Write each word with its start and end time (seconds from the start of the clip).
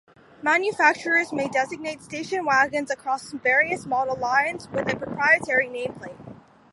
Manufacturers 0.41 1.31
may 1.31 1.47
designate 1.47 2.01
station 2.01 2.43
wagons 2.43 2.89
across 2.89 3.33
various 3.33 3.85
model 3.85 4.15
lines 4.17 4.67
with 4.69 4.91
a 4.91 4.95
proprietary 4.97 5.67
nameplate. 5.67 6.17